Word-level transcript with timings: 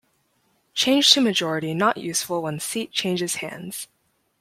Change 0.73 1.11
to 1.11 1.21
majority 1.21 1.75
not 1.75 1.95
useful 1.97 2.41
when 2.41 2.59
seat 2.59 2.91
changes 2.91 3.35
hands. 3.35 3.87